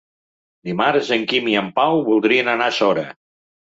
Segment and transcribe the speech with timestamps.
[0.69, 3.11] Dimarts en Quim i en Pau voldrien anar a Sora.